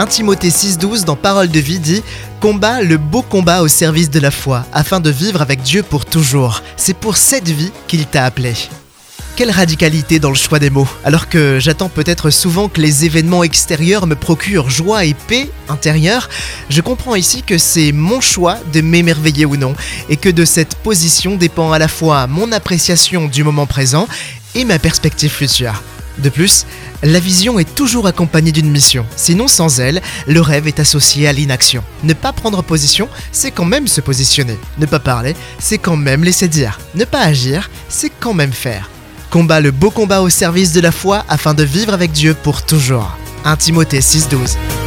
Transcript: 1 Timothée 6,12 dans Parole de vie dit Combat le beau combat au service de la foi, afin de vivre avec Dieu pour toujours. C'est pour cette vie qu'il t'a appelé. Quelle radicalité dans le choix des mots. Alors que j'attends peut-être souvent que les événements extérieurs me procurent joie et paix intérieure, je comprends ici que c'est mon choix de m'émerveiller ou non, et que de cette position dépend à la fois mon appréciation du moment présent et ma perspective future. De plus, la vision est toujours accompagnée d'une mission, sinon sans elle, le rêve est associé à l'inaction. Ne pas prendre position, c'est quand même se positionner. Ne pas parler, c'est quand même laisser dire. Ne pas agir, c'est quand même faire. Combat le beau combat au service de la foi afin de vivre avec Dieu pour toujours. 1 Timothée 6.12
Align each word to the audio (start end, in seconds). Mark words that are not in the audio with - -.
1 0.00 0.06
Timothée 0.06 0.48
6,12 0.48 1.04
dans 1.04 1.14
Parole 1.14 1.50
de 1.50 1.60
vie 1.60 1.78
dit 1.78 2.02
Combat 2.40 2.80
le 2.80 2.96
beau 2.96 3.20
combat 3.20 3.60
au 3.60 3.68
service 3.68 4.08
de 4.08 4.18
la 4.18 4.30
foi, 4.30 4.64
afin 4.72 4.98
de 4.98 5.10
vivre 5.10 5.42
avec 5.42 5.60
Dieu 5.60 5.82
pour 5.82 6.06
toujours. 6.06 6.62
C'est 6.78 6.96
pour 6.96 7.18
cette 7.18 7.50
vie 7.50 7.70
qu'il 7.86 8.06
t'a 8.06 8.24
appelé. 8.24 8.54
Quelle 9.36 9.50
radicalité 9.50 10.18
dans 10.18 10.30
le 10.30 10.36
choix 10.36 10.58
des 10.58 10.70
mots. 10.70 10.88
Alors 11.04 11.28
que 11.28 11.58
j'attends 11.60 11.90
peut-être 11.90 12.30
souvent 12.30 12.68
que 12.68 12.80
les 12.80 13.04
événements 13.04 13.44
extérieurs 13.44 14.06
me 14.06 14.14
procurent 14.14 14.70
joie 14.70 15.04
et 15.04 15.12
paix 15.12 15.50
intérieure, 15.68 16.30
je 16.70 16.80
comprends 16.80 17.14
ici 17.14 17.42
que 17.42 17.58
c'est 17.58 17.92
mon 17.92 18.22
choix 18.22 18.56
de 18.72 18.80
m'émerveiller 18.80 19.44
ou 19.44 19.58
non, 19.58 19.74
et 20.08 20.16
que 20.16 20.30
de 20.30 20.46
cette 20.46 20.76
position 20.76 21.36
dépend 21.36 21.72
à 21.72 21.78
la 21.78 21.88
fois 21.88 22.26
mon 22.26 22.52
appréciation 22.52 23.26
du 23.26 23.44
moment 23.44 23.66
présent 23.66 24.08
et 24.54 24.64
ma 24.64 24.78
perspective 24.78 25.30
future. 25.30 25.82
De 26.22 26.28
plus, 26.28 26.66
la 27.02 27.18
vision 27.18 27.58
est 27.58 27.74
toujours 27.74 28.06
accompagnée 28.06 28.52
d'une 28.52 28.70
mission, 28.70 29.06
sinon 29.16 29.48
sans 29.48 29.80
elle, 29.80 30.02
le 30.26 30.40
rêve 30.40 30.66
est 30.66 30.80
associé 30.80 31.26
à 31.26 31.32
l'inaction. 31.32 31.82
Ne 32.04 32.12
pas 32.12 32.32
prendre 32.32 32.62
position, 32.62 33.08
c'est 33.32 33.50
quand 33.50 33.64
même 33.64 33.88
se 33.88 34.00
positionner. 34.00 34.58
Ne 34.78 34.86
pas 34.86 34.98
parler, 34.98 35.34
c'est 35.58 35.78
quand 35.78 35.96
même 35.96 36.24
laisser 36.24 36.48
dire. 36.48 36.78
Ne 36.94 37.04
pas 37.04 37.20
agir, 37.20 37.70
c'est 37.88 38.12
quand 38.20 38.34
même 38.34 38.52
faire. 38.52 38.90
Combat 39.30 39.60
le 39.60 39.70
beau 39.70 39.90
combat 39.90 40.20
au 40.22 40.28
service 40.28 40.72
de 40.72 40.80
la 40.80 40.92
foi 40.92 41.24
afin 41.28 41.54
de 41.54 41.62
vivre 41.62 41.94
avec 41.94 42.12
Dieu 42.12 42.34
pour 42.34 42.62
toujours. 42.62 43.16
1 43.44 43.56
Timothée 43.56 44.00
6.12 44.00 44.79